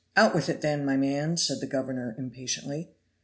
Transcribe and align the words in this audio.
"Out 0.17 0.33
with 0.33 0.49
it 0.49 0.61
then, 0.61 0.83
my 0.83 0.97
man," 0.97 1.37
said 1.37 1.59
the 1.59 1.67
governor 1.67 2.15
impatiently. 2.17 2.89